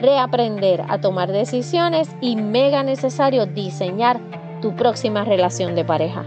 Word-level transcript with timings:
reaprender 0.00 0.84
a 0.88 1.00
tomar 1.00 1.32
decisiones 1.32 2.08
y 2.20 2.36
mega 2.36 2.82
necesario 2.82 3.46
diseñar 3.46 4.20
tu 4.60 4.74
próxima 4.76 5.24
relación 5.24 5.74
de 5.74 5.84
pareja. 5.84 6.24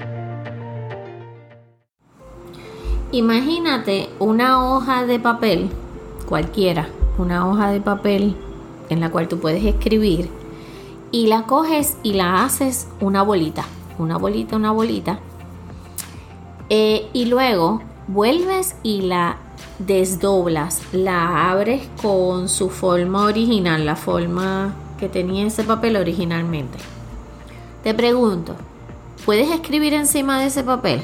Imagínate 3.11 4.09
una 4.19 4.63
hoja 4.65 5.05
de 5.05 5.19
papel, 5.19 5.69
cualquiera, 6.29 6.87
una 7.17 7.49
hoja 7.49 7.71
de 7.71 7.81
papel 7.81 8.35
en 8.89 9.01
la 9.01 9.09
cual 9.09 9.27
tú 9.27 9.39
puedes 9.39 9.65
escribir 9.65 10.29
y 11.11 11.27
la 11.27 11.43
coges 11.43 11.97
y 12.03 12.13
la 12.13 12.43
haces 12.43 12.87
una 13.01 13.21
bolita, 13.21 13.65
una 13.99 14.17
bolita, 14.17 14.55
una 14.55 14.71
bolita. 14.71 15.19
Eh, 16.69 17.09
y 17.11 17.25
luego 17.25 17.81
vuelves 18.07 18.77
y 18.81 19.01
la 19.01 19.37
desdoblas, 19.85 20.81
la 20.91 21.51
abres 21.51 21.87
con 22.01 22.49
su 22.49 22.69
forma 22.69 23.23
original, 23.25 23.85
la 23.85 23.95
forma 23.95 24.73
que 24.99 25.09
tenía 25.09 25.47
ese 25.47 25.63
papel 25.63 25.95
originalmente. 25.95 26.77
Te 27.83 27.93
pregunto, 27.93 28.55
¿puedes 29.25 29.49
escribir 29.49 29.93
encima 29.93 30.39
de 30.39 30.47
ese 30.47 30.63
papel? 30.63 31.01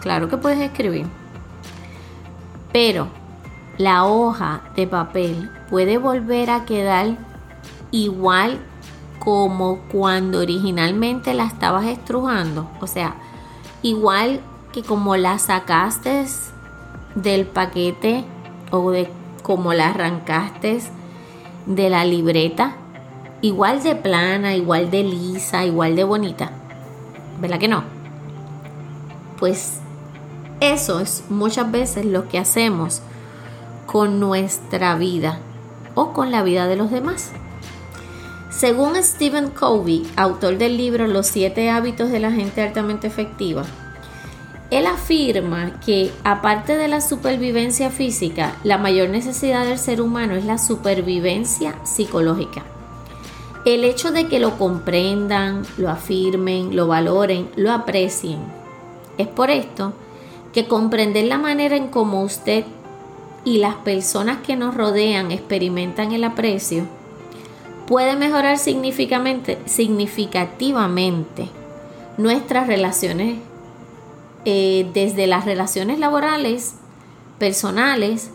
Claro 0.00 0.28
que 0.28 0.36
puedes 0.36 0.60
escribir. 0.60 1.06
Pero 2.72 3.08
la 3.78 4.04
hoja 4.04 4.62
de 4.74 4.86
papel 4.86 5.50
puede 5.70 5.98
volver 5.98 6.50
a 6.50 6.64
quedar 6.64 7.16
igual 7.90 8.58
como 9.18 9.80
cuando 9.90 10.38
originalmente 10.40 11.34
la 11.34 11.44
estabas 11.44 11.86
estrujando. 11.86 12.68
O 12.80 12.86
sea, 12.86 13.16
igual 13.82 14.40
que 14.72 14.82
como 14.82 15.16
la 15.16 15.38
sacaste 15.38 16.26
del 17.16 17.46
paquete 17.46 18.24
o 18.70 18.92
de 18.92 19.08
cómo 19.42 19.74
la 19.74 19.88
arrancaste 19.88 20.78
de 21.66 21.90
la 21.90 22.04
libreta, 22.04 22.76
igual 23.42 23.82
de 23.82 23.96
plana, 23.96 24.54
igual 24.54 24.90
de 24.90 25.02
lisa, 25.02 25.64
igual 25.64 25.96
de 25.96 26.04
bonita. 26.04 26.52
¿Verdad 27.40 27.58
que 27.58 27.68
no? 27.68 27.82
Pues 29.38 29.80
eso 30.60 31.00
es 31.00 31.24
muchas 31.28 31.70
veces 31.70 32.04
lo 32.04 32.28
que 32.28 32.38
hacemos 32.38 33.02
con 33.86 34.20
nuestra 34.20 34.94
vida 34.94 35.38
o 35.94 36.12
con 36.12 36.30
la 36.30 36.42
vida 36.42 36.66
de 36.66 36.76
los 36.76 36.90
demás. 36.90 37.32
Según 38.50 38.96
Stephen 39.02 39.50
Covey, 39.50 40.06
autor 40.16 40.56
del 40.56 40.78
libro 40.78 41.06
Los 41.06 41.26
siete 41.26 41.68
hábitos 41.68 42.10
de 42.10 42.20
la 42.20 42.32
gente 42.32 42.62
altamente 42.62 43.06
efectiva, 43.06 43.64
él 44.70 44.86
afirma 44.86 45.78
que 45.80 46.12
aparte 46.24 46.76
de 46.76 46.88
la 46.88 47.00
supervivencia 47.00 47.90
física, 47.90 48.56
la 48.64 48.78
mayor 48.78 49.10
necesidad 49.10 49.64
del 49.64 49.78
ser 49.78 50.00
humano 50.00 50.34
es 50.34 50.44
la 50.44 50.58
supervivencia 50.58 51.76
psicológica. 51.84 52.64
El 53.64 53.84
hecho 53.84 54.10
de 54.10 54.26
que 54.26 54.40
lo 54.40 54.58
comprendan, 54.58 55.62
lo 55.76 55.88
afirmen, 55.88 56.74
lo 56.74 56.88
valoren, 56.88 57.48
lo 57.56 57.70
aprecien. 57.72 58.40
Es 59.18 59.28
por 59.28 59.50
esto 59.50 59.92
que 60.52 60.66
comprender 60.66 61.26
la 61.26 61.38
manera 61.38 61.76
en 61.76 61.86
cómo 61.88 62.22
usted 62.22 62.64
y 63.44 63.58
las 63.58 63.76
personas 63.76 64.38
que 64.38 64.56
nos 64.56 64.74
rodean 64.74 65.30
experimentan 65.30 66.10
el 66.12 66.24
aprecio 66.24 66.84
puede 67.86 68.16
mejorar 68.16 68.58
significativamente, 68.58 71.48
nuestras 72.18 72.66
relaciones 72.66 73.36
eh, 74.48 74.88
desde 74.94 75.26
las 75.26 75.44
relaciones 75.44 75.98
laborales, 75.98 76.76
personales, 77.40 78.30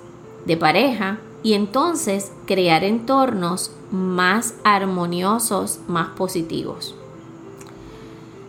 de 0.46 0.58
pareja, 0.58 1.20
y 1.42 1.54
entonces 1.54 2.34
crear 2.46 2.84
entornos 2.84 3.72
más 3.92 4.56
armoniosos, 4.66 5.80
más 5.88 6.10
positivos. 6.10 6.96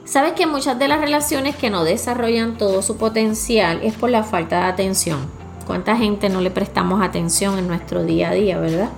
Sabes 0.05 0.33
que 0.33 0.47
muchas 0.47 0.77
de 0.81 0.89
las 0.89 1.01
relaciones 1.01 1.55
que 1.55 1.71
no 1.71 1.85
desarrollan 1.85 2.59
todo 2.59 2.83
su 2.83 2.97
potencial 2.97 3.79
es 3.85 3.95
por 3.95 4.11
la 4.11 4.25
falta 4.25 4.59
de 4.59 4.65
atención. 4.65 5.21
¿Cuánta 5.65 5.97
gente 5.97 6.29
no 6.29 6.41
le 6.41 6.51
prestamos 6.51 7.01
atención 7.01 7.61
en 7.61 7.69
nuestro 7.69 8.03
día 8.03 8.31
a 8.31 8.35
día, 8.35 8.59
verdad? 8.59 8.91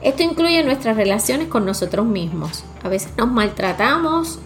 Esto 0.00 0.24
incluye 0.24 0.64
nuestras 0.64 0.96
relaciones 0.96 1.46
con 1.46 1.64
nosotros 1.64 2.06
mismos. 2.06 2.64
A 2.82 2.88
veces 2.88 3.12
nos 3.16 3.30
maltratamos, 3.30 4.40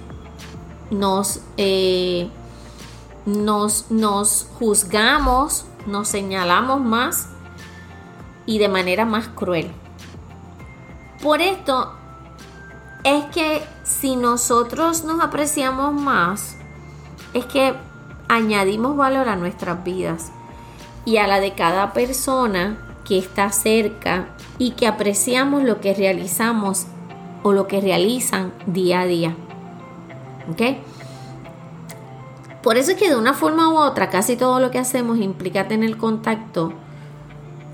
nos 0.90 1.40
eh, 1.56 2.28
nos, 3.26 3.90
nos 3.90 4.48
juzgamos, 4.58 5.64
nos 5.86 6.08
señalamos 6.08 6.80
más 6.80 7.28
y 8.46 8.58
de 8.58 8.68
manera 8.68 9.04
más 9.04 9.28
cruel. 9.28 9.70
Por 11.22 11.40
esto 11.40 11.92
es 13.04 13.24
que 13.26 13.62
si 13.84 14.16
nosotros 14.16 15.04
nos 15.04 15.20
apreciamos 15.20 15.92
más, 15.92 16.56
es 17.34 17.46
que 17.46 17.74
añadimos 18.28 18.96
valor 18.96 19.28
a 19.28 19.36
nuestras 19.36 19.82
vidas 19.84 20.32
y 21.04 21.16
a 21.18 21.26
la 21.26 21.40
de 21.40 21.54
cada 21.54 21.92
persona 21.92 22.78
que 23.04 23.18
está 23.18 23.50
cerca 23.50 24.28
y 24.58 24.72
que 24.72 24.86
apreciamos 24.86 25.62
lo 25.64 25.80
que 25.80 25.94
realizamos 25.94 26.86
o 27.42 27.52
lo 27.52 27.66
que 27.66 27.80
realizan 27.80 28.52
día 28.66 29.00
a 29.00 29.06
día. 29.06 29.36
¿Ok? 30.50 30.60
Por 32.62 32.76
eso 32.76 32.92
es 32.92 32.96
que 32.96 33.08
de 33.08 33.16
una 33.16 33.34
forma 33.34 33.68
u 33.70 33.76
otra 33.76 34.08
casi 34.08 34.36
todo 34.36 34.60
lo 34.60 34.70
que 34.70 34.78
hacemos 34.78 35.18
implica 35.18 35.66
tener 35.66 35.96
contacto 35.96 36.72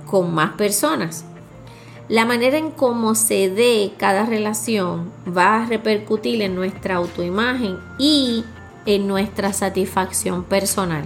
con 0.07 0.35
más 0.35 0.53
personas. 0.53 1.25
La 2.09 2.25
manera 2.25 2.57
en 2.57 2.71
cómo 2.71 3.15
se 3.15 3.51
dé 3.51 3.93
cada 3.99 4.25
relación 4.25 5.13
va 5.27 5.63
a 5.63 5.67
repercutir 5.67 6.41
en 6.41 6.55
nuestra 6.55 6.97
autoimagen 6.97 7.79
y 7.99 8.47
en 8.87 9.07
nuestra 9.07 9.53
satisfacción 9.53 10.45
personal. 10.45 11.05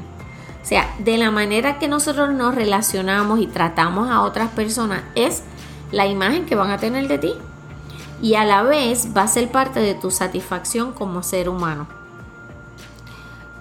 O 0.63 0.65
sea, 0.65 0.95
de 1.01 1.19
la 1.19 1.33
manera 1.33 1.81
que 1.81 1.89
nosotros 1.89 2.33
nos 2.33 2.55
relacionamos 2.55 3.41
y 3.41 3.49
tratamos 3.49 4.11
a 4.11 4.23
otras 4.23 4.51
personas 4.51 5.03
es 5.17 5.43
la 5.91 6.07
imagen 6.07 6.47
que 6.47 6.55
van 6.55 6.71
a 6.71 6.79
tener 6.79 7.09
de 7.09 7.19
ti. 7.19 7.33
Y 8.23 8.35
a 8.37 8.45
la 8.45 8.63
vez 8.63 9.09
va 9.17 9.23
a 9.23 9.29
ser 9.29 9.51
parte 9.51 9.81
de 9.81 9.97
tu 9.97 10.13
satisfacción 10.13 10.93
como 10.93 11.25
ser 11.25 11.49
humano. 11.49 12.02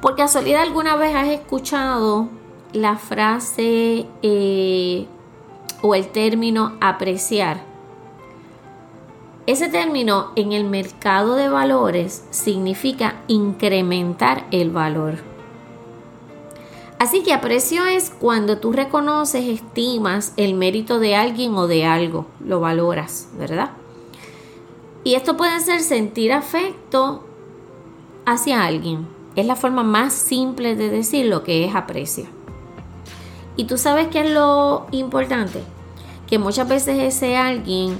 Por 0.02 0.16
casualidad 0.16 0.64
alguna 0.64 0.96
vez 0.96 1.16
has 1.16 1.28
escuchado 1.28 2.28
la 2.74 2.98
frase 2.98 4.08
eh, 4.24 5.06
o 5.84 5.94
el 5.94 6.08
término 6.08 6.76
apreciar. 6.82 7.62
Ese 9.46 9.70
término 9.70 10.32
en 10.36 10.54
el 10.54 10.64
mercado 10.64 11.36
de 11.36 11.50
valores 11.50 12.26
significa 12.32 13.22
incrementar 13.28 14.48
el 14.50 14.72
valor. 14.72 15.20
Así 16.98 17.22
que 17.22 17.34
aprecio 17.34 17.86
es 17.86 18.10
cuando 18.10 18.58
tú 18.58 18.72
reconoces, 18.72 19.46
estimas 19.48 20.34
el 20.36 20.56
mérito 20.56 21.00
de 21.00 21.16
alguien 21.16 21.54
o 21.56 21.68
de 21.68 21.86
algo, 21.86 22.26
lo 22.40 22.60
valoras, 22.60 23.30
¿verdad? 23.38 23.72
Y 25.04 25.14
esto 25.14 25.38
puede 25.38 25.60
ser 25.60 25.82
sentir 25.82 26.32
afecto 26.32 27.24
hacia 28.26 28.64
alguien, 28.64 29.08
es 29.36 29.46
la 29.46 29.56
forma 29.56 29.84
más 29.84 30.14
simple 30.14 30.76
de 30.76 30.90
decir 30.90 31.26
lo 31.26 31.44
que 31.44 31.66
es 31.66 31.76
aprecio. 31.76 32.26
Y 33.56 33.66
tú 33.66 33.78
sabes 33.78 34.08
qué 34.08 34.22
es 34.22 34.32
lo 34.32 34.88
importante, 34.92 35.62
que 36.28 36.40
muchas 36.40 36.68
veces 36.68 36.98
ese 37.00 37.38
alguien 37.38 37.98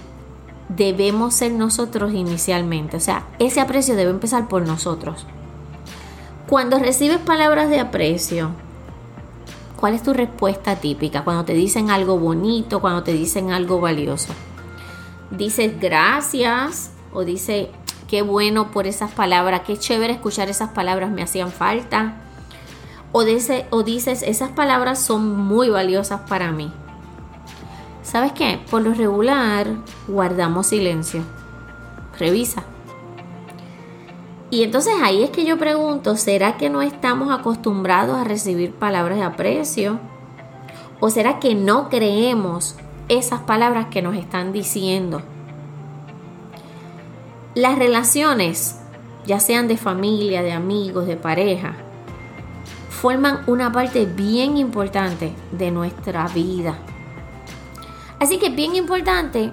debemos 0.70 1.34
ser 1.36 1.52
nosotros 1.52 2.14
inicialmente. 2.14 2.98
O 2.98 3.00
sea, 3.00 3.28
ese 3.40 3.60
aprecio 3.60 3.96
debe 3.96 4.12
empezar 4.12 4.48
por 4.48 4.66
nosotros. 4.66 5.26
Cuando 6.48 6.80
recibes 6.80 7.20
palabras 7.20 7.70
de 7.70 7.80
aprecio, 7.80 8.52
¿cuál 9.78 9.94
es 9.94 10.04
tu 10.04 10.14
respuesta 10.14 10.76
típica? 10.78 11.24
Cuando 11.24 11.46
te 11.46 11.54
dicen 11.54 11.92
algo 11.92 12.18
bonito, 12.18 12.82
cuando 12.82 13.04
te 13.04 13.14
dicen 13.14 13.52
algo 13.52 13.80
valioso. 13.80 14.34
Dices 15.32 15.80
gracias 15.80 16.92
o 17.14 17.24
dice 17.24 17.72
qué 18.12 18.24
bueno 18.24 18.72
por 18.72 18.88
esas 18.88 19.10
palabras, 19.10 19.62
qué 19.66 19.78
chévere 19.78 20.12
escuchar 20.12 20.50
esas 20.50 20.72
palabras, 20.72 21.10
me 21.12 21.24
hacían 21.24 21.50
falta. 21.50 22.16
O, 23.14 23.24
dice, 23.24 23.68
o 23.70 23.84
dices, 23.84 24.22
esas 24.22 24.50
palabras 24.50 25.00
son 25.00 25.40
muy 25.40 25.70
valiosas 25.70 26.20
para 26.28 26.52
mí. 26.52 26.74
¿Sabes 28.04 28.34
qué? 28.34 28.60
Por 28.70 28.82
lo 28.82 28.94
regular 28.94 29.68
guardamos 30.10 30.68
silencio. 30.68 31.24
Revisa. 32.20 32.66
Y 34.50 34.64
entonces 34.64 34.96
ahí 35.02 35.24
es 35.24 35.30
que 35.30 35.46
yo 35.46 35.58
pregunto, 35.58 36.18
¿será 36.18 36.58
que 36.58 36.70
no 36.70 36.82
estamos 36.82 37.34
acostumbrados 37.34 38.18
a 38.18 38.26
recibir 38.26 38.74
palabras 38.74 39.20
de 39.20 39.24
aprecio? 39.24 40.02
¿O 41.00 41.10
será 41.10 41.40
que 41.40 41.56
no 41.56 41.88
creemos 41.88 42.76
esas 43.08 43.40
palabras 43.40 43.86
que 43.86 44.02
nos 44.02 44.18
están 44.18 44.52
diciendo? 44.52 45.22
Las 47.54 47.78
relaciones, 47.78 48.78
ya 49.26 49.42
sean 49.42 49.68
de 49.68 49.76
familia, 49.76 50.42
de 50.42 50.54
amigos, 50.54 51.06
de 51.06 51.18
pareja, 51.18 51.74
forman 52.90 53.42
una 53.46 53.74
parte 53.74 54.06
bien 54.06 54.56
importante 54.56 55.34
de 55.52 55.70
nuestra 55.70 56.30
vida. 56.30 56.80
Así 58.20 58.40
que 58.40 58.48
es 58.48 58.56
bien 58.56 58.78
importante 58.78 59.52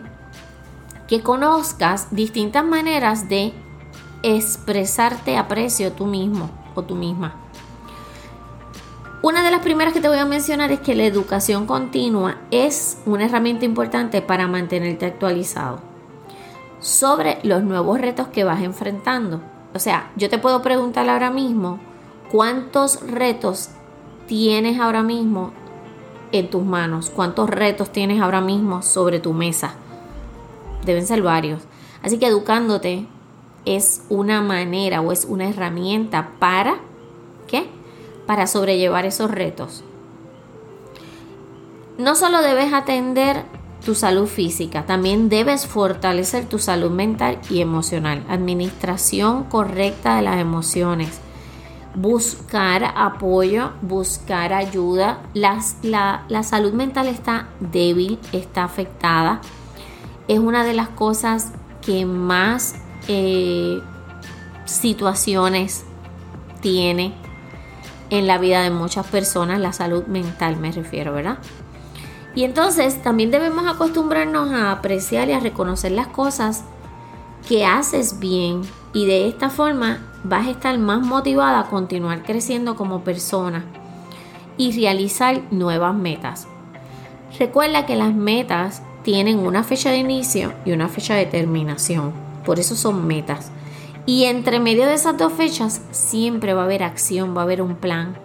que 1.09 1.23
conozcas 1.23 2.15
distintas 2.15 2.65
maneras 2.65 3.29
de 3.29 3.53
expresarte 4.23 5.37
aprecio 5.37 5.91
tú 5.91 6.07
mismo 6.07 6.51
o 6.77 6.83
tú 6.83 6.95
misma. 6.95 7.35
Una 9.23 9.43
de 9.43 9.51
las 9.51 9.63
primeras 9.63 9.93
que 9.93 10.01
te 10.01 10.09
voy 10.09 10.19
a 10.19 10.25
mencionar 10.25 10.71
es 10.71 10.79
que 10.79 10.95
la 10.95 11.05
educación 11.05 11.67
continua 11.67 12.37
es 12.53 12.99
una 13.07 13.25
herramienta 13.25 13.65
importante 13.65 14.23
para 14.23 14.47
mantenerte 14.47 15.05
actualizado 15.05 15.88
sobre 16.81 17.39
los 17.43 17.63
nuevos 17.63 18.01
retos 18.01 18.29
que 18.29 18.45
vas 18.45 18.63
enfrentando. 18.63 19.41
O 19.75 19.79
sea, 19.79 20.11
yo 20.17 20.29
te 20.29 20.39
puedo 20.39 20.63
preguntar 20.63 21.09
ahora 21.09 21.31
mismo 21.31 21.79
cuántos 22.31 23.01
retos 23.01 23.71
tienes 24.27 24.79
ahora 24.81 25.03
mismo 25.03 25.53
en 26.33 26.51
tus 26.51 26.65
manos? 26.65 27.11
¿Cuántos 27.11 27.49
retos 27.49 27.91
tienes 27.91 28.21
ahora 28.21 28.41
mismo 28.41 28.83
sobre 28.83 29.21
tu 29.21 29.33
mesa? 29.33 29.75
Deben 30.85 31.07
ser 31.07 31.23
varios. 31.23 31.63
Así 32.03 32.19
que 32.19 32.27
educándote 32.27 33.07
es 33.65 34.05
una 34.09 34.41
manera 34.41 35.01
o 35.01 35.13
es 35.13 35.25
una 35.25 35.49
herramienta 35.49 36.31
para 36.39 36.79
¿qué? 37.47 37.67
Para 38.27 38.47
sobrellevar 38.47 39.07
esos 39.07 39.31
retos. 39.31 39.85
No 41.97 42.15
solo 42.15 42.41
debes 42.43 42.73
atender 42.73 43.45
tu 43.89 43.95
salud 43.95 44.27
física, 44.27 44.85
también 44.85 45.31
debes 45.31 45.67
fortalecer 45.67 46.45
tu 46.45 46.59
salud 46.59 46.91
mental 46.91 47.39
y 47.49 47.63
emocional. 47.63 48.23
Administración 48.29 49.45
correcta 49.45 50.17
de 50.17 50.21
las 50.21 50.39
emociones 50.39 51.23
buscar 51.95 52.93
apoyo, 52.95 53.73
buscar 53.81 54.53
ayuda. 54.53 55.23
la, 55.33 56.43
salud 56.43 56.75
mental 56.75 57.07
está 57.07 57.49
débil, 57.61 58.19
está 58.33 58.65
afectada. 58.65 59.41
Es 60.29 60.39
una 60.39 60.67
de 60.67 60.75
las 60.75 60.91
cosas 60.91 61.53
que 61.81 62.05
más 62.05 62.75
eh, 63.09 63.81
situaciones 64.67 65.87
tiene 66.61 67.15
en 68.11 68.27
la 68.27 68.37
vida 68.37 68.61
de 68.61 68.71
muchas 68.71 69.07
personas, 69.07 69.59
la 69.61 69.73
salud 69.73 70.05
mental 70.09 70.59
me 70.59 70.73
refiero, 70.73 71.15
¿verdad? 71.15 71.39
Y 72.39 72.45
entonces 72.45 73.03
también 73.03 73.33
debemos 73.33 73.67
acostumbrarnos 73.67 74.53
a 74.53 74.71
apreciar 74.71 75.29
y 75.29 75.33
a 75.33 75.41
reconocer 75.41 75.91
las 75.91 76.07
cosas 76.07 76.63
que 77.49 77.67
haces 77.67 78.21
bien 78.21 78.63
y 78.93 79.07
de 79.07 79.27
esta 79.27 79.51
forma 79.51 80.07
vas 80.23 80.47
a 80.47 80.51
estar 80.51 80.79
más 80.79 81.05
motivada 81.05 81.59
a 81.59 81.67
continuar 81.67 82.23
creciendo 82.23 82.77
como 82.77 83.03
persona 83.03 83.65
y 84.57 84.71
realizar 84.71 85.43
nuevas 85.51 85.97
metas. 85.97 86.47
Recuerda 87.41 87.87
que 87.87 87.97
las 87.97 88.15
metas 88.15 88.83
tienen 89.03 89.41
una 89.41 89.65
fecha 89.65 89.91
de 89.91 89.97
inicio 89.97 90.53
y 90.65 90.71
una 90.71 90.87
fecha 90.87 91.17
de 91.17 91.27
terminación, 91.27 92.13
por 92.45 92.61
eso 92.61 92.77
son 92.77 93.05
metas. 93.05 93.51
Y 94.07 94.27
entre 94.27 94.61
medio 94.61 94.87
de 94.87 94.95
esas 94.95 95.19
dos 95.19 95.33
fechas 95.33 95.83
siempre 95.91 96.55
va 96.55 96.63
a 96.63 96.67
haber 96.67 96.85
acción, 96.85 97.37
va 97.37 97.41
a 97.41 97.45
haber 97.45 97.63
un 97.63 97.75
plan. 97.75 98.17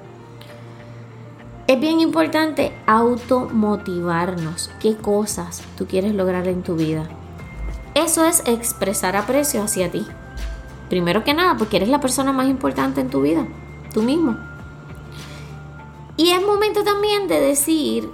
Es 1.66 1.80
bien 1.80 2.02
importante 2.02 2.74
automotivarnos. 2.88 4.70
¿Qué 4.82 4.98
cosas 4.98 5.64
tú 5.78 5.88
quieres 5.88 6.14
lograr 6.14 6.46
en 6.50 6.62
tu 6.62 6.76
vida? 6.76 7.08
Eso 7.96 8.26
es 8.26 8.44
expresar 8.46 9.16
aprecio 9.16 9.64
hacia 9.64 9.90
ti. 9.90 10.06
Primero 10.90 11.24
que 11.24 11.34
nada, 11.34 11.56
porque 11.56 11.78
eres 11.78 11.88
la 11.88 12.02
persona 12.02 12.34
más 12.34 12.48
importante 12.48 13.00
en 13.00 13.10
tu 13.10 13.22
vida, 13.22 13.48
tú 13.94 14.04
mismo. 14.04 14.38
Y 16.18 16.32
es 16.32 16.46
momento 16.46 16.84
también 16.84 17.30
de 17.30 17.40
decir 17.40 18.10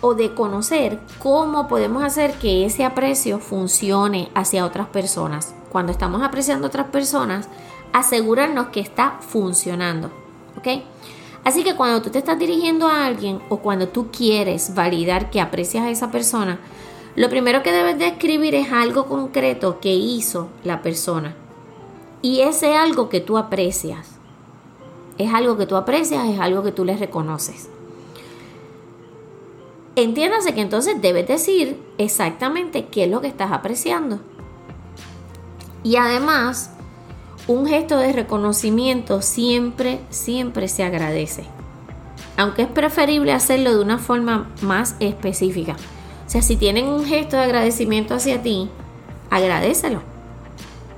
o 0.00 0.14
de 0.14 0.34
conocer 0.34 0.98
cómo 1.20 1.68
podemos 1.68 2.02
hacer 2.02 2.34
que 2.34 2.66
ese 2.66 2.84
aprecio 2.84 3.38
funcione 3.38 4.30
hacia 4.34 4.66
otras 4.66 4.88
personas. 4.88 5.54
Cuando 5.70 5.92
estamos 5.92 6.22
apreciando 6.22 6.66
a 6.66 6.68
otras 6.68 6.88
personas, 6.88 7.48
asegurarnos 7.92 8.66
que 8.68 8.80
está 8.80 9.18
funcionando. 9.20 10.10
¿Ok? 10.58 10.82
Así 11.44 11.62
que 11.62 11.74
cuando 11.74 12.00
tú 12.00 12.10
te 12.10 12.18
estás 12.18 12.38
dirigiendo 12.38 12.88
a 12.88 13.04
alguien 13.04 13.40
o 13.50 13.58
cuando 13.58 13.88
tú 13.88 14.08
quieres 14.10 14.74
validar 14.74 15.30
que 15.30 15.40
aprecias 15.40 15.84
a 15.84 15.90
esa 15.90 16.10
persona, 16.10 16.58
lo 17.16 17.28
primero 17.28 17.62
que 17.62 17.70
debes 17.70 17.98
de 17.98 18.08
escribir 18.08 18.54
es 18.54 18.72
algo 18.72 19.06
concreto 19.06 19.78
que 19.78 19.94
hizo 19.94 20.48
la 20.64 20.82
persona. 20.82 21.36
Y 22.22 22.40
ese 22.40 22.74
algo 22.74 23.08
que 23.08 23.20
tú 23.20 23.36
aprecias. 23.36 24.18
Es 25.18 25.32
algo 25.32 25.56
que 25.56 25.66
tú 25.66 25.76
aprecias, 25.76 26.26
es 26.26 26.40
algo 26.40 26.62
que 26.62 26.72
tú 26.72 26.84
le 26.84 26.96
reconoces. 26.96 27.68
Entiéndase 29.96 30.54
que 30.54 30.60
entonces 30.60 31.00
debes 31.00 31.28
decir 31.28 31.80
exactamente 31.98 32.86
qué 32.86 33.04
es 33.04 33.10
lo 33.10 33.20
que 33.20 33.28
estás 33.28 33.52
apreciando. 33.52 34.18
Y 35.84 35.96
además, 35.96 36.73
un 37.46 37.66
gesto 37.66 37.98
de 37.98 38.12
reconocimiento 38.12 39.22
siempre, 39.22 40.00
siempre 40.10 40.68
se 40.68 40.84
agradece. 40.84 41.44
Aunque 42.36 42.62
es 42.62 42.68
preferible 42.68 43.32
hacerlo 43.32 43.74
de 43.74 43.82
una 43.82 43.98
forma 43.98 44.50
más 44.62 44.96
específica. 45.00 45.76
O 46.26 46.30
sea, 46.30 46.42
si 46.42 46.56
tienen 46.56 46.88
un 46.88 47.04
gesto 47.04 47.36
de 47.36 47.44
agradecimiento 47.44 48.14
hacia 48.14 48.42
ti, 48.42 48.68
agradecelo. 49.30 50.02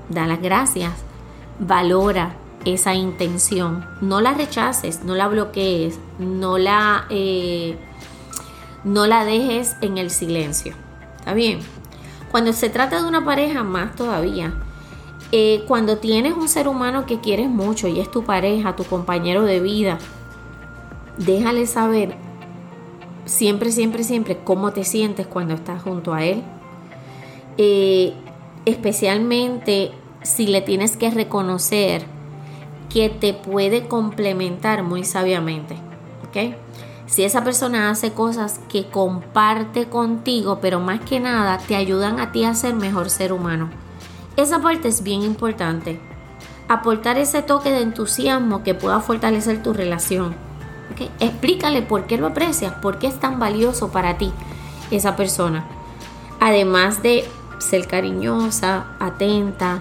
Da 0.09 0.27
las 0.27 0.41
gracias 0.41 0.93
valora 1.59 2.37
esa 2.65 2.95
intención. 2.95 3.87
No 4.01 4.21
la 4.21 4.35
rechaces, 4.35 5.05
no 5.05 5.15
la 5.15 5.29
bloquees, 5.29 5.99
no 6.19 6.59
la, 6.59 7.07
eh, 7.11 7.77
no 8.85 9.07
la 9.07 9.25
dejes 9.25 9.77
en 9.81 9.99
el 9.99 10.11
silencio. 10.11 10.75
¿Está 11.19 11.35
bien? 11.35 11.61
Cuando 12.31 12.53
se 12.53 12.69
trata 12.69 13.01
de 13.01 13.09
una 13.09 13.25
pareja, 13.25 13.63
más 13.63 13.95
todavía. 13.95 14.55
Eh, 15.33 15.65
cuando 15.67 15.99
tienes 15.99 16.35
un 16.35 16.49
ser 16.49 16.69
humano 16.69 17.05
que 17.05 17.21
quieres 17.21 17.49
mucho 17.49 17.89
y 17.89 18.01
es 18.01 18.11
tu 18.11 18.25
pareja, 18.25 18.77
tu 18.77 18.85
compañero 18.85 19.45
de 19.45 19.61
vida, 19.61 19.99
déjale 21.19 21.67
saber 21.67 22.17
siempre, 23.25 23.73
siempre, 23.73 24.05
siempre 24.05 24.39
cómo 24.45 24.73
te 24.73 24.85
sientes 24.85 25.27
cuando 25.27 25.55
estás 25.55 25.83
junto 25.83 26.15
a 26.15 26.25
él. 26.25 26.43
Eh, 27.59 28.15
especialmente 28.65 29.93
si 30.23 30.47
le 30.47 30.61
tienes 30.61 30.97
que 30.97 31.11
reconocer 31.11 32.05
que 32.89 33.09
te 33.09 33.35
puede 33.35 33.89
complementar 33.89 34.83
muy 34.83 35.05
sabiamente. 35.05 35.77
¿Ok? 36.27 36.55
Si 37.07 37.23
esa 37.23 37.45
persona 37.45 37.91
hace 37.91 38.13
cosas 38.13 38.61
que 38.69 38.87
comparte 38.89 39.89
contigo, 39.89 40.59
pero 40.61 40.81
más 40.81 41.01
que 41.01 41.21
nada 41.21 41.59
te 41.59 41.77
ayudan 41.77 42.19
a 42.19 42.33
ti 42.33 42.45
a 42.45 42.55
ser 42.55 42.75
mejor 42.75 43.11
ser 43.11 43.33
humano. 43.33 43.71
Esa 44.37 44.61
parte 44.61 44.89
es 44.89 45.03
bien 45.03 45.23
importante. 45.23 45.99
Aportar 46.69 47.17
ese 47.17 47.43
toque 47.43 47.71
de 47.71 47.81
entusiasmo 47.81 48.63
que 48.63 48.75
pueda 48.75 49.01
fortalecer 49.01 49.63
tu 49.63 49.73
relación. 49.73 50.35
Explícale 51.21 51.83
por 51.83 52.07
qué 52.07 52.19
lo 52.19 52.27
aprecias, 52.27 52.75
por 52.75 52.99
qué 52.99 53.07
es 53.07 53.19
tan 53.19 53.39
valioso 53.39 53.89
para 53.91 54.19
ti 54.19 54.33
esa 54.91 55.17
persona. 55.17 55.65
Además 56.41 57.03
de 57.03 57.25
ser 57.59 57.87
cariñosa, 57.87 58.87
atenta, 59.01 59.81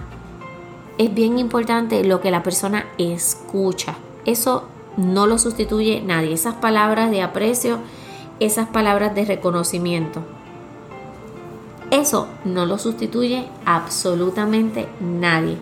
es 0.98 1.12
bien 1.12 1.38
importante 1.38 2.02
lo 2.04 2.20
que 2.20 2.30
la 2.30 2.42
persona 2.42 2.86
escucha. 2.96 3.96
Eso 4.24 4.64
no 4.96 5.26
lo 5.26 5.38
sustituye 5.38 6.00
nadie. 6.00 6.32
Esas 6.32 6.54
palabras 6.54 7.10
de 7.10 7.22
aprecio, 7.22 7.78
esas 8.40 8.68
palabras 8.68 9.14
de 9.14 9.26
reconocimiento. 9.26 10.22
Eso 11.96 12.28
no 12.44 12.66
lo 12.66 12.76
sustituye 12.76 13.48
absolutamente 13.64 14.86
nadie. 15.00 15.56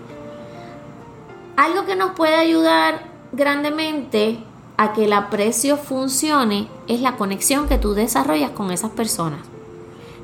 Algo 1.57 1.87
que 1.87 1.95
nos 1.95 2.11
puede 2.17 2.35
ayudar 2.35 3.05
grandemente 3.31 4.41
a 4.77 4.93
que 4.93 5.05
el 5.05 5.13
aprecio 5.13 5.77
funcione 5.77 6.67
es 6.89 7.01
la 7.01 7.17
conexión 7.17 7.69
que 7.69 7.79
tú 7.79 7.95
desarrollas 7.95 8.51
con 8.51 8.73
esas 8.73 8.91
personas. 8.91 9.43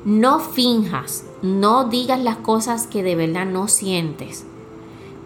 No 0.03 0.41
finjas, 0.41 1.23
no 1.41 1.85
digas 1.85 2.19
las 2.19 2.35
cosas 2.35 2.87
que 2.87 3.03
de 3.03 3.15
verdad 3.15 3.45
no 3.45 3.69
sientes, 3.69 4.43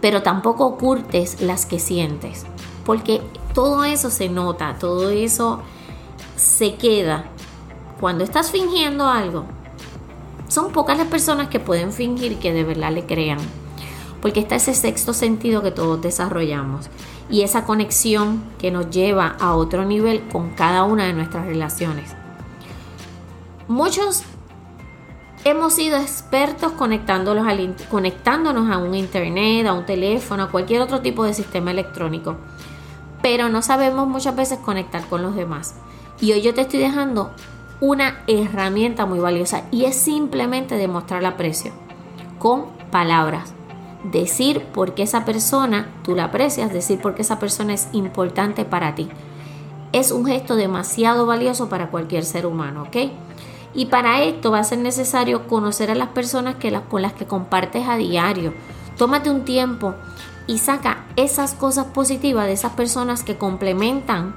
pero 0.01 0.21
tampoco 0.21 0.67
ocultes 0.67 1.41
las 1.41 1.65
que 1.65 1.79
sientes, 1.79 2.45
porque 2.85 3.21
todo 3.55 3.85
eso 3.85 4.11
se 4.11 4.29
nota, 4.29 4.75
todo 4.79 5.09
eso 5.09 5.61
se 6.35 6.75
queda. 6.75 7.25
Cuando 7.99 8.23
estás 8.23 8.51
fingiendo 8.51 9.07
algo, 9.07 9.45
son 10.55 10.71
pocas 10.71 10.97
las 10.97 11.07
personas 11.07 11.49
que 11.49 11.59
pueden 11.59 11.91
fingir 11.91 12.39
que 12.39 12.53
de 12.53 12.63
verdad 12.63 12.93
le 12.93 13.05
crean, 13.05 13.39
porque 14.21 14.39
está 14.39 14.55
ese 14.55 14.73
sexto 14.73 15.13
sentido 15.13 15.61
que 15.61 15.71
todos 15.71 16.01
desarrollamos 16.01 16.89
y 17.29 17.41
esa 17.41 17.65
conexión 17.65 18.41
que 18.57 18.71
nos 18.71 18.89
lleva 18.89 19.35
a 19.41 19.53
otro 19.53 19.83
nivel 19.83 20.25
con 20.29 20.51
cada 20.51 20.85
una 20.85 21.07
de 21.07 21.13
nuestras 21.13 21.45
relaciones. 21.45 22.15
Muchos 23.67 24.23
hemos 25.43 25.73
sido 25.73 25.97
expertos 25.97 26.71
conectándonos, 26.71 27.45
conectándonos 27.89 28.73
a 28.73 28.77
un 28.77 28.95
internet, 28.95 29.67
a 29.67 29.73
un 29.73 29.85
teléfono, 29.85 30.43
a 30.43 30.51
cualquier 30.51 30.81
otro 30.81 31.01
tipo 31.01 31.25
de 31.25 31.33
sistema 31.33 31.71
electrónico, 31.71 32.37
pero 33.21 33.49
no 33.49 33.61
sabemos 33.61 34.07
muchas 34.07 34.37
veces 34.37 34.59
conectar 34.59 35.05
con 35.07 35.21
los 35.21 35.35
demás. 35.35 35.75
Y 36.21 36.31
hoy 36.31 36.41
yo 36.41 36.53
te 36.53 36.61
estoy 36.61 36.79
dejando 36.79 37.31
una 37.81 38.23
herramienta 38.27 39.05
muy 39.05 39.19
valiosa 39.19 39.63
y 39.71 39.85
es 39.85 39.95
simplemente 39.95 40.75
demostrar 40.75 41.25
aprecio 41.25 41.73
con 42.39 42.65
palabras 42.91 43.53
decir 44.11 44.61
por 44.73 44.93
qué 44.93 45.03
esa 45.03 45.25
persona 45.25 45.89
tú 46.03 46.15
la 46.15 46.25
aprecias, 46.25 46.71
decir 46.71 46.99
por 46.99 47.15
qué 47.15 47.21
esa 47.21 47.39
persona 47.39 47.73
es 47.73 47.87
importante 47.91 48.65
para 48.65 48.95
ti. 48.95 49.09
Es 49.91 50.11
un 50.11 50.25
gesto 50.25 50.55
demasiado 50.55 51.25
valioso 51.25 51.69
para 51.69 51.89
cualquier 51.89 52.25
ser 52.25 52.45
humano, 52.45 52.83
¿ok? 52.83 53.11
Y 53.73 53.87
para 53.87 54.21
esto 54.23 54.51
va 54.51 54.59
a 54.59 54.63
ser 54.63 54.79
necesario 54.79 55.47
conocer 55.47 55.91
a 55.91 55.95
las 55.95 56.09
personas 56.09 56.55
que 56.55 56.71
las, 56.71 56.83
con 56.83 57.01
las 57.01 57.13
que 57.13 57.25
compartes 57.25 57.87
a 57.87 57.97
diario. 57.97 58.53
Tómate 58.97 59.29
un 59.29 59.43
tiempo 59.43 59.95
y 60.47 60.59
saca 60.59 61.05
esas 61.15 61.53
cosas 61.53 61.87
positivas 61.87 62.45
de 62.45 62.53
esas 62.53 62.73
personas 62.73 63.23
que 63.23 63.37
complementan 63.37 64.35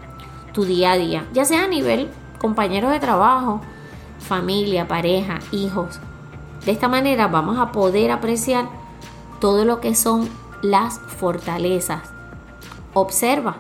tu 0.53 0.65
día 0.65 0.93
a 0.93 0.97
día, 0.97 1.27
ya 1.33 1.45
sea 1.45 1.65
a 1.65 1.69
nivel 1.69 2.11
compañeros 2.39 2.91
de 2.91 3.01
trabajo, 3.01 3.61
familia, 4.19 4.89
pareja, 4.89 5.39
hijos. 5.53 6.01
De 6.65 6.73
esta 6.73 6.89
manera 6.89 7.29
vamos 7.29 7.59
a 7.59 7.73
poder 7.73 8.11
apreciar 8.11 8.69
todo 9.41 9.65
lo 9.65 9.81
que 9.81 9.95
son 9.95 10.29
las 10.63 10.99
fortalezas. 10.99 12.03
Observa, 12.95 13.57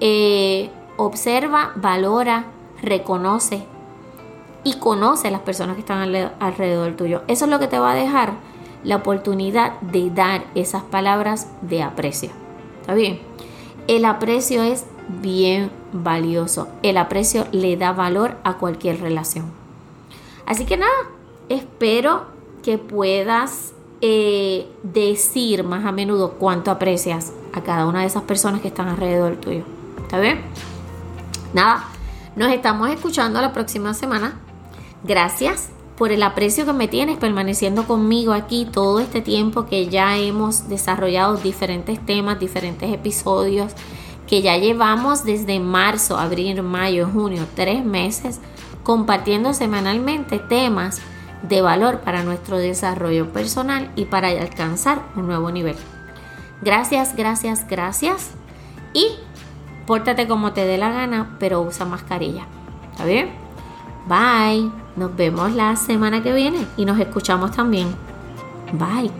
eh, 0.00 0.70
observa, 0.96 1.72
valora, 1.76 2.46
reconoce 2.82 3.66
y 4.62 4.74
conoce 4.74 5.28
a 5.28 5.30
las 5.30 5.42
personas 5.42 5.74
que 5.74 5.80
están 5.80 6.00
alrededor 6.40 6.96
tuyo. 6.96 7.22
Eso 7.28 7.44
es 7.44 7.50
lo 7.50 7.58
que 7.58 7.68
te 7.68 7.78
va 7.78 7.92
a 7.92 7.94
dejar 7.94 8.32
la 8.82 8.96
oportunidad 8.96 9.80
de 9.80 10.10
dar 10.10 10.44
esas 10.54 10.82
palabras 10.82 11.48
de 11.62 11.82
aprecio. 11.82 12.30
¿Está 12.80 12.94
bien? 12.94 13.20
El 13.86 14.04
aprecio 14.04 14.62
es 14.62 14.86
bien 15.08 15.70
valioso. 15.92 16.68
El 16.82 16.96
aprecio 16.96 17.46
le 17.52 17.76
da 17.76 17.92
valor 17.92 18.36
a 18.44 18.58
cualquier 18.58 19.00
relación. 19.00 19.46
Así 20.46 20.64
que 20.64 20.76
nada, 20.76 20.92
espero 21.48 22.26
que 22.62 22.78
puedas 22.78 23.72
eh, 24.00 24.66
decir 24.82 25.64
más 25.64 25.84
a 25.84 25.92
menudo 25.92 26.32
cuánto 26.32 26.70
aprecias 26.70 27.32
a 27.52 27.62
cada 27.62 27.86
una 27.86 28.00
de 28.00 28.06
esas 28.06 28.22
personas 28.24 28.60
que 28.60 28.68
están 28.68 28.88
alrededor 28.88 29.36
tuyo. 29.36 29.64
¿Está 30.02 30.18
bien? 30.20 30.40
Nada, 31.52 31.84
nos 32.36 32.52
estamos 32.52 32.90
escuchando 32.90 33.40
la 33.40 33.52
próxima 33.52 33.94
semana. 33.94 34.38
Gracias 35.04 35.70
por 35.96 36.10
el 36.10 36.22
aprecio 36.22 36.66
que 36.66 36.72
me 36.72 36.88
tienes 36.88 37.16
permaneciendo 37.18 37.86
conmigo 37.86 38.32
aquí 38.32 38.66
todo 38.70 38.98
este 38.98 39.20
tiempo 39.20 39.66
que 39.66 39.88
ya 39.88 40.18
hemos 40.18 40.68
desarrollado 40.68 41.36
diferentes 41.36 42.04
temas, 42.04 42.40
diferentes 42.40 42.92
episodios, 42.92 43.72
que 44.26 44.42
ya 44.42 44.56
llevamos 44.56 45.24
desde 45.24 45.60
marzo, 45.60 46.18
abril, 46.18 46.62
mayo, 46.62 47.08
junio, 47.12 47.46
tres 47.54 47.84
meses 47.84 48.40
compartiendo 48.82 49.54
semanalmente 49.54 50.38
temas 50.38 51.00
de 51.42 51.60
valor 51.60 52.00
para 52.00 52.22
nuestro 52.22 52.58
desarrollo 52.58 53.32
personal 53.32 53.90
y 53.96 54.06
para 54.06 54.28
alcanzar 54.28 55.02
un 55.16 55.26
nuevo 55.26 55.50
nivel. 55.50 55.76
Gracias, 56.62 57.16
gracias, 57.16 57.66
gracias. 57.68 58.30
Y 58.92 59.06
pórtate 59.86 60.26
como 60.26 60.52
te 60.52 60.64
dé 60.64 60.78
la 60.78 60.90
gana, 60.90 61.36
pero 61.38 61.60
usa 61.60 61.84
mascarilla. 61.84 62.46
¿Está 62.92 63.04
bien? 63.04 63.30
Bye. 64.06 64.70
Nos 64.96 65.16
vemos 65.16 65.52
la 65.52 65.74
semana 65.74 66.22
que 66.22 66.32
viene 66.32 66.66
y 66.76 66.84
nos 66.84 66.98
escuchamos 67.00 67.50
también. 67.50 67.88
Bye. 68.72 69.10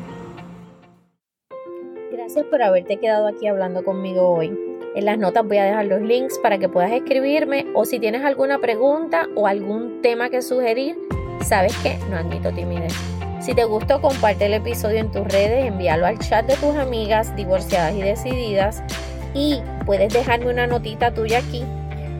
Gracias 2.12 2.46
por 2.46 2.62
haberte 2.62 2.98
quedado 2.98 3.26
aquí 3.26 3.48
hablando 3.48 3.84
conmigo 3.84 4.28
hoy. 4.28 4.63
En 4.94 5.04
las 5.04 5.18
notas 5.18 5.44
voy 5.46 5.58
a 5.58 5.64
dejar 5.64 5.86
los 5.86 6.00
links 6.00 6.38
para 6.38 6.58
que 6.58 6.68
puedas 6.68 6.92
escribirme 6.92 7.66
o 7.74 7.84
si 7.84 7.98
tienes 7.98 8.24
alguna 8.24 8.58
pregunta 8.58 9.28
o 9.34 9.46
algún 9.46 10.00
tema 10.02 10.30
que 10.30 10.40
sugerir, 10.40 10.96
¿Sabes 11.44 11.76
qué? 11.82 11.98
No 12.08 12.16
admito 12.16 12.50
timidez. 12.52 12.94
Si 13.40 13.54
te 13.54 13.64
gustó, 13.64 14.00
comparte 14.00 14.46
el 14.46 14.54
episodio 14.54 15.00
en 15.00 15.10
tus 15.10 15.26
redes, 15.28 15.66
envíalo 15.66 16.06
al 16.06 16.18
chat 16.18 16.46
de 16.46 16.56
tus 16.56 16.74
amigas 16.76 17.36
divorciadas 17.36 17.94
y 17.94 18.00
decididas 18.00 18.82
y 19.34 19.60
puedes 19.84 20.12
dejarme 20.12 20.50
una 20.50 20.66
notita 20.66 21.12
tuya 21.12 21.38
aquí. 21.38 21.62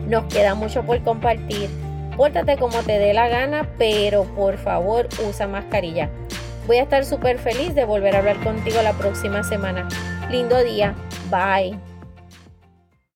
Nos 0.07 0.25
queda 0.25 0.53
mucho 0.53 0.83
por 0.83 1.01
compartir. 1.01 1.69
Pórtate 2.15 2.57
como 2.57 2.77
te 2.83 2.99
dé 2.99 3.13
la 3.13 3.27
gana, 3.27 3.67
pero 3.79 4.23
por 4.35 4.57
favor 4.57 5.07
usa 5.27 5.47
mascarilla. 5.47 6.09
Voy 6.67 6.77
a 6.77 6.83
estar 6.83 7.03
súper 7.03 7.39
feliz 7.39 7.73
de 7.73 7.85
volver 7.85 8.15
a 8.15 8.19
hablar 8.19 8.37
contigo 8.43 8.81
la 8.83 8.93
próxima 8.93 9.43
semana. 9.43 9.87
Lindo 10.29 10.63
día. 10.63 10.93
Bye. 11.31 11.94